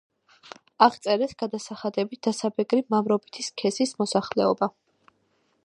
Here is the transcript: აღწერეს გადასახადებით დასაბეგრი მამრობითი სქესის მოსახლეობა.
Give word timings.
აღწერეს 0.85 1.35
გადასახადებით 1.43 2.21
დასაბეგრი 2.29 2.83
მამრობითი 2.95 3.45
სქესის 3.49 3.93
მოსახლეობა. 4.01 4.71